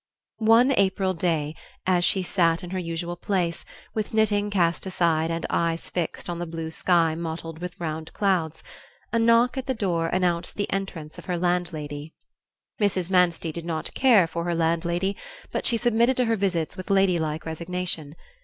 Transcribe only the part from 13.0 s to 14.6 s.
Manstey did not care for her